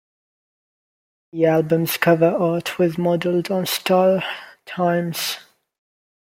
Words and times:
The 1.31 1.45
album's 1.45 1.97
cover 1.97 2.29
art 2.31 2.79
was 2.79 2.97
modeled 2.97 3.51
on 3.51 3.67
"Star 3.67 4.23
Time"'s. 4.65 5.37